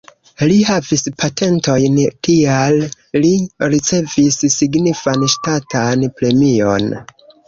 Li 0.49 0.53
havis 0.67 1.01
patentojn, 1.23 1.99
tial 2.27 2.77
li 3.25 3.33
ricevis 3.73 4.39
signifan 4.55 5.27
ŝtatan 5.35 6.07
premion. 6.23 6.89